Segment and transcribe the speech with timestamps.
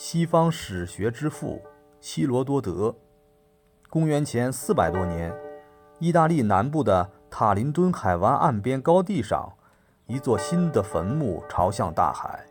[0.00, 1.60] 西方史学之父
[2.00, 2.94] 希罗多德。
[3.90, 5.36] 公元前四百多年，
[5.98, 9.52] 意大利南部的塔林敦海湾岸边高地上，
[10.06, 12.46] 一座新的坟墓朝向大海。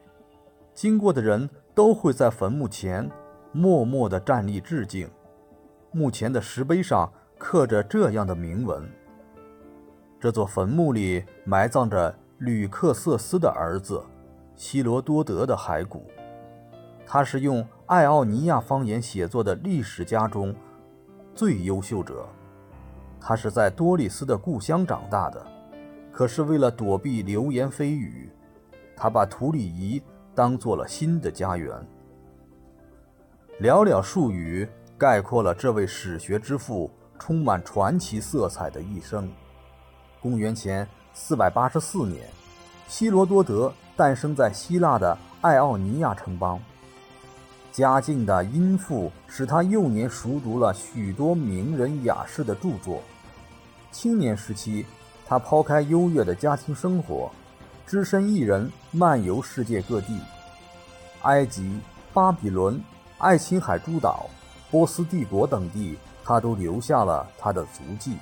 [0.74, 3.10] 经过的人都会在坟墓前
[3.54, 5.10] 默默地站立致敬。
[5.94, 8.86] 墓前的石碑上刻着这样的铭文
[10.20, 14.04] ：“这座坟墓里埋葬着吕克瑟斯的儿子
[14.58, 16.12] 希罗多德的骸骨。
[17.08, 20.54] 他是用爱奥尼亚方言写作的历史家中
[21.34, 22.28] 最优秀者。
[23.20, 25.44] 他是在多里斯的故乡长大的，
[26.12, 28.30] 可是为了躲避流言蜚语，
[28.96, 30.02] 他把图里伊
[30.36, 31.74] 当做了新的家园。
[33.60, 39.32] 寥寥数语。”概括了这位史学之父充满传奇色彩的一生。
[40.20, 42.28] 公元前四百八十四年，
[42.88, 46.60] 希罗多德诞生在希腊的爱奥尼亚城邦。
[47.78, 53.04] 嘉靖的殷富使他幼年熟读了许多名人雅士的著作。
[53.92, 54.84] 青年时期，
[55.28, 57.30] 他抛开优越的家庭生活，
[57.86, 60.18] 只身一人漫游世界各地，
[61.22, 61.80] 埃及、
[62.16, 62.82] 巴比伦、
[63.20, 64.28] 爱琴海诸岛。
[64.72, 68.18] 波斯帝国等地，他都留下了他的足迹。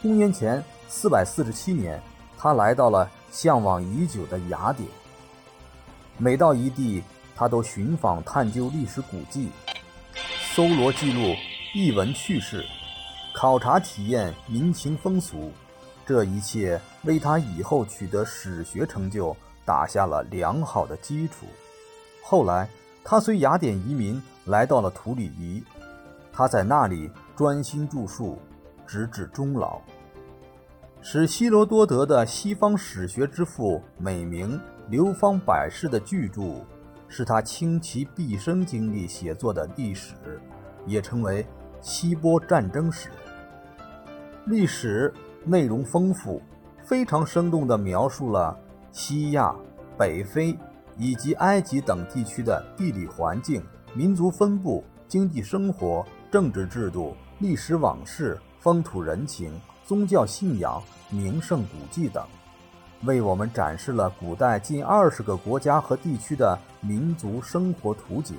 [0.00, 2.00] 公元前四百四十七年，
[2.38, 4.88] 他来到了向往已久的雅典。
[6.18, 7.02] 每到一地，
[7.36, 9.50] 他都寻访探究历史古迹，
[10.54, 11.34] 搜罗记录
[11.74, 12.64] 异闻趣事，
[13.34, 15.52] 考察体验民情风俗。
[16.06, 21.46] 这一切为他以后取得史学成就打下了良好的基础。
[22.22, 22.68] 后来，
[23.04, 24.20] 他随雅典移民。
[24.46, 25.60] 来到了图里伊，
[26.32, 28.38] 他在那里专心著述，
[28.86, 29.80] 直至终老。
[31.02, 34.56] 使希罗多德的西方史学之父美名
[34.88, 36.64] 流芳百世的巨著，
[37.08, 40.14] 是他倾其毕生精力写作的历史，
[40.86, 41.46] 也称为
[41.80, 43.10] 希波战争史。
[44.46, 45.12] 历史
[45.44, 46.42] 内容丰富，
[46.84, 48.58] 非常生动地描述了
[48.92, 49.54] 西亚、
[49.98, 50.56] 北非
[50.96, 53.62] 以及埃及等地区的地理环境。
[53.94, 62.22] 民族分布、经济生活、政治制度、历史往事、风土人情、宗教信仰、名胜古迹等，
[63.02, 68.36] 为我们展示了古代近二十个国家和地区的民族生活图景，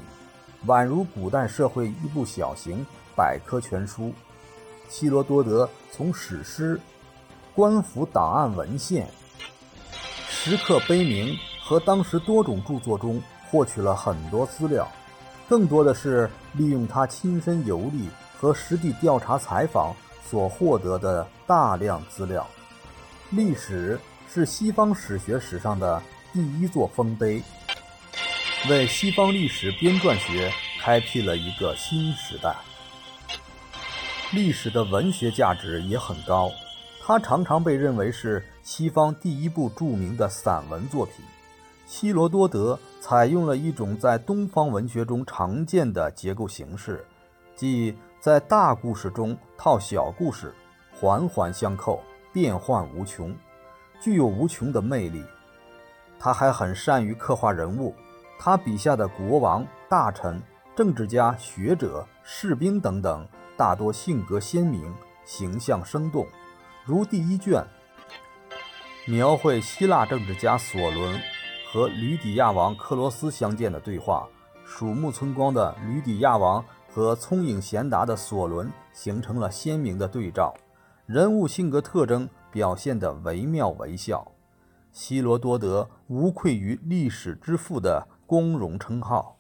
[0.65, 2.85] 宛如古代社会一部小型
[3.15, 4.11] 百科全书。
[4.89, 6.79] 希罗多德从史诗、
[7.53, 9.07] 官府档案文献、
[10.27, 14.87] 石刻碑铭和当时多种著作中获取了很多资料。
[15.47, 19.95] 更多的是利用他亲身游历和实地调查采访
[20.25, 22.45] 所获得的大量资料。
[23.29, 26.01] 历史是西方史学史上的
[26.33, 27.41] 第一座丰碑，
[28.69, 32.55] 为西方历史编撰学开辟了一个新时代。
[34.33, 36.51] 历史的文学价值也很高，
[37.01, 41.25] 它常常被认为是西方第一部著名的散文作品。
[41.85, 47.05] 希罗多德采用了一种在东方文学中常见的结构形式，
[47.55, 50.53] 即在大故事中套小故事，
[50.93, 53.33] 环环相扣，变幻无穷，
[53.99, 55.23] 具有无穷的魅力。
[56.19, 57.93] 他还很善于刻画人物，
[58.39, 60.41] 他笔下的国王、大臣、
[60.75, 64.93] 政治家、学者、士兵等等，大多性格鲜明，
[65.25, 66.25] 形象生动。
[66.85, 67.65] 如第一卷，
[69.05, 71.19] 描绘希腊政治家索伦。
[71.69, 74.25] 和吕底亚王克罗斯相见的对话，
[74.65, 80.53] 鼠目寸光的吕底亚王和聪颖贤达的索伦形成了鲜明的对照，
[81.05, 84.31] 人物性格特征表现得惟妙惟肖。
[84.91, 89.36] 希罗多德无愧于历史之父的光荣称号。